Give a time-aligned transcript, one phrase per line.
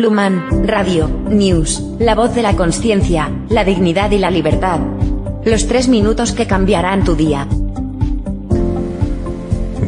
[0.00, 4.78] Luman, Radio, News, la voz de la conciencia, la dignidad y la libertad.
[5.44, 7.48] Los tres minutos que cambiarán tu día.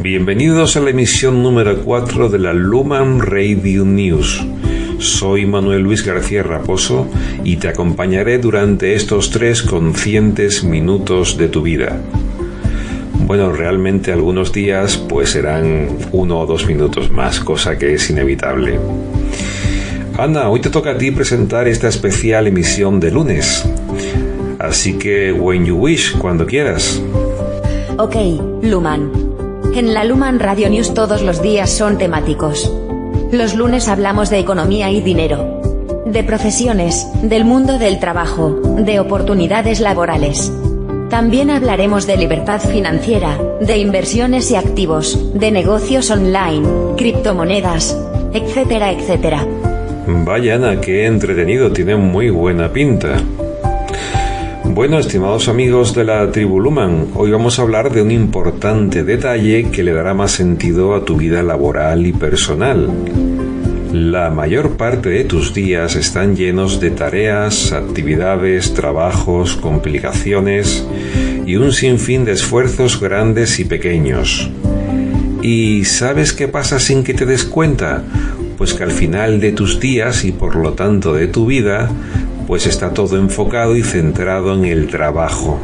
[0.01, 4.45] Bienvenidos a la emisión número 4 de la Luman Radio News.
[4.99, 7.07] Soy Manuel Luis García Raposo
[7.45, 12.01] y te acompañaré durante estos tres conscientes minutos de tu vida.
[13.27, 18.77] Bueno, realmente algunos días pues serán uno o dos minutos más, cosa que es inevitable.
[20.17, 23.65] Ana, hoy te toca a ti presentar esta especial emisión de lunes.
[24.59, 27.01] Así que, when you wish, cuando quieras.
[27.97, 28.15] Ok,
[28.61, 29.11] Luman.
[29.73, 32.71] En la Luman Radio News todos los días son temáticos.
[33.31, 35.61] Los lunes hablamos de economía y dinero.
[36.05, 40.51] De profesiones, del mundo del trabajo, de oportunidades laborales.
[41.09, 47.97] También hablaremos de libertad financiera, de inversiones y activos, de negocios online, criptomonedas,
[48.33, 49.45] etcétera, etcétera.
[50.13, 53.17] Vaya Ana, qué entretenido, tiene muy buena pinta.
[54.65, 59.69] Bueno, estimados amigos de la tribu Luman, hoy vamos a hablar de un importante detalle
[59.71, 62.89] que le dará más sentido a tu vida laboral y personal.
[63.93, 70.85] La mayor parte de tus días están llenos de tareas, actividades, trabajos, complicaciones
[71.45, 74.49] y un sinfín de esfuerzos grandes y pequeños.
[75.41, 78.03] ¿Y sabes qué pasa sin que te des cuenta?
[78.61, 81.89] Pues que al final de tus días y por lo tanto de tu vida,
[82.45, 85.59] pues está todo enfocado y centrado en el trabajo.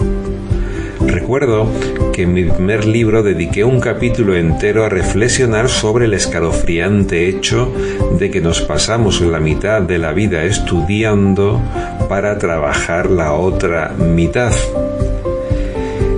[1.05, 1.69] Recuerdo
[2.11, 7.71] que en mi primer libro dediqué un capítulo entero a reflexionar sobre el escalofriante hecho
[8.17, 11.61] de que nos pasamos la mitad de la vida estudiando
[12.09, 14.53] para trabajar la otra mitad.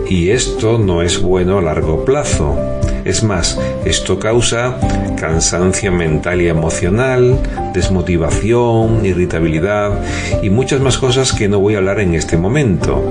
[0.08, 2.69] Y esto no es bueno a largo plazo.
[3.10, 4.78] Es más, esto causa
[5.20, 7.40] cansancio mental y emocional,
[7.74, 10.00] desmotivación, irritabilidad
[10.44, 13.04] y muchas más cosas que no voy a hablar en este momento.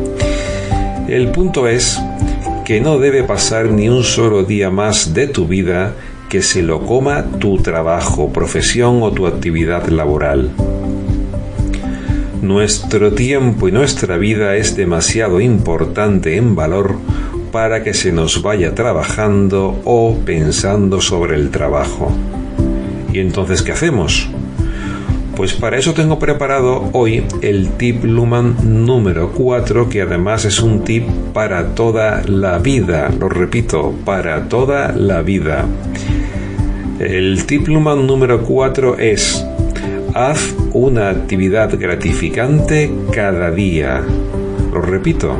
[1.08, 1.98] El punto es
[2.64, 5.94] que no debe pasar ni un solo día más de tu vida
[6.28, 10.52] que se lo coma tu trabajo, profesión o tu actividad laboral.
[12.40, 16.98] Nuestro tiempo y nuestra vida es demasiado importante en valor
[17.50, 22.12] para que se nos vaya trabajando o pensando sobre el trabajo.
[23.12, 24.28] ¿Y entonces qué hacemos?
[25.38, 30.82] Pues para eso tengo preparado hoy el tip Luman número 4, que además es un
[30.82, 33.08] tip para toda la vida.
[33.16, 35.64] Lo repito, para toda la vida.
[36.98, 39.46] El tip Luman número 4 es,
[40.12, 44.02] haz una actividad gratificante cada día.
[44.72, 45.36] Lo repito,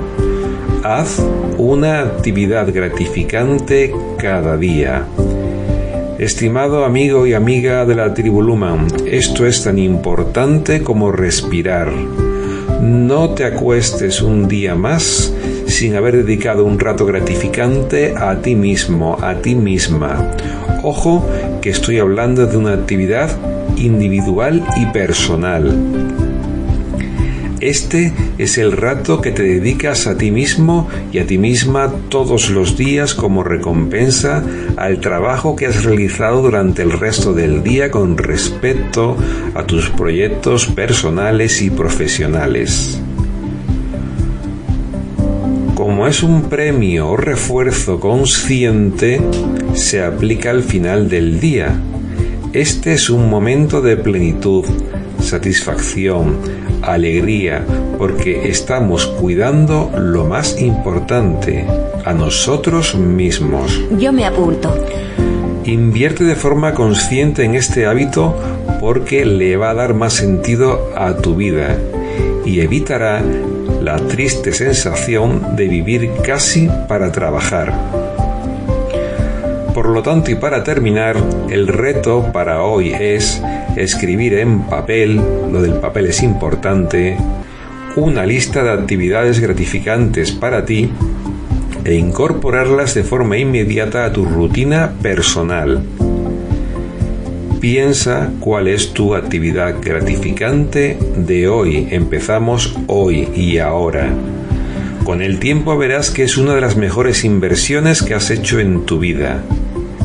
[0.84, 1.19] Haz
[1.59, 5.05] una actividad gratificante cada día.
[6.19, 11.93] Estimado amigo y amiga de la tribu Luman, esto es tan importante como respirar.
[12.81, 15.33] No te acuestes un día más
[15.67, 20.31] sin haber dedicado un rato gratificante a ti mismo, a ti misma.
[20.84, 21.28] Ojo
[21.61, 23.31] que estoy hablando de una actividad
[23.77, 26.38] individual y personal.
[27.61, 32.51] Este es el rato que te dedicas a ti mismo y a ti misma todos
[32.51, 34.45] los días como recompensa
[34.77, 39.17] al trabajo que has realizado durante el resto del día con respecto
[39.55, 43.01] a tus proyectos personales y profesionales.
[45.75, 49.21] Como es un premio o refuerzo consciente,
[49.75, 51.81] se aplica al final del día.
[52.53, 54.65] Este es un momento de plenitud,
[55.21, 56.39] satisfacción,
[56.83, 57.65] alegría,
[57.99, 61.67] porque estamos cuidando lo más importante,
[62.05, 63.81] a nosotros mismos.
[63.99, 64.75] Yo me apunto.
[65.65, 68.34] Invierte de forma consciente en este hábito
[68.81, 71.77] porque le va a dar más sentido a tu vida
[72.45, 73.23] y evitará
[73.83, 77.75] la triste sensación de vivir casi para trabajar.
[79.75, 81.17] Por lo tanto, y para terminar,
[81.50, 83.41] el reto para hoy es
[83.83, 85.21] escribir en papel,
[85.51, 87.17] lo del papel es importante,
[87.97, 90.91] una lista de actividades gratificantes para ti
[91.85, 95.83] e incorporarlas de forma inmediata a tu rutina personal.
[97.61, 101.89] Piensa cuál es tu actividad gratificante de hoy.
[101.91, 104.11] Empezamos hoy y ahora.
[105.03, 108.85] Con el tiempo verás que es una de las mejores inversiones que has hecho en
[108.85, 109.43] tu vida.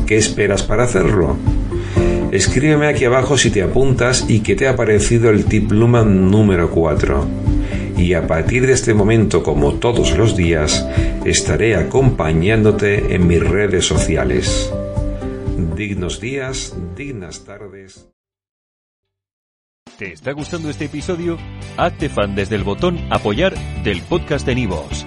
[0.06, 1.36] ¿Qué esperas para hacerlo?
[2.34, 6.68] Escríbeme aquí abajo si te apuntas y que te ha parecido el tip Luman número
[6.68, 7.24] 4.
[7.96, 10.84] Y a partir de este momento, como todos los días,
[11.24, 14.68] estaré acompañándote en mis redes sociales.
[15.76, 18.08] Dignos días, dignas tardes.
[19.96, 21.38] ¿Te está gustando este episodio?
[21.76, 23.54] Hazte fan desde el botón Apoyar
[23.84, 25.06] del podcast de Nivos.